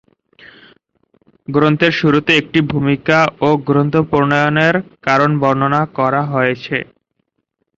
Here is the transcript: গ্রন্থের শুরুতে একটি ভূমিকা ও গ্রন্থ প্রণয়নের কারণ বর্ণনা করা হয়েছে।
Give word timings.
গ্রন্থের 1.47 1.93
শুরুতে 1.99 2.31
একটি 2.37 2.59
ভূমিকা 2.71 3.17
ও 3.41 3.49
গ্রন্থ 3.67 3.95
প্রণয়নের 4.09 4.75
কারণ 5.05 5.31
বর্ণনা 5.41 5.81
করা 5.97 6.21
হয়েছে। 6.33 6.77